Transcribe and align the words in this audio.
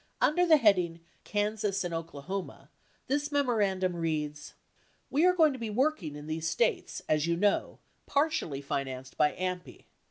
Under 0.19 0.47
the 0.47 0.57
heading 0.57 1.01
"Kansas 1.23 1.83
and 1.83 1.93
Oklahoma," 1.93 2.71
this 3.05 3.31
memorandum 3.31 3.95
reads: 3.95 4.55
We 5.11 5.27
are 5.27 5.33
going 5.35 5.53
to 5.53 5.59
be 5.59 5.69
working 5.69 6.15
in 6.15 6.25
these 6.25 6.49
states, 6.49 7.03
as 7.07 7.27
you 7.27 7.37
know, 7.37 7.77
partially 8.07 8.61
financed 8.61 9.15
by 9.15 9.33
AMPI. 9.33 9.85